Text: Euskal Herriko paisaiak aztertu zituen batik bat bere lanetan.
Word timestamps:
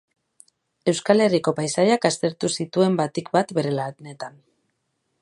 Euskal 0.93 1.25
Herriko 1.25 1.53
paisaiak 1.59 2.09
aztertu 2.11 2.51
zituen 2.61 2.99
batik 3.05 3.33
bat 3.39 3.57
bere 3.59 3.79
lanetan. 3.81 4.43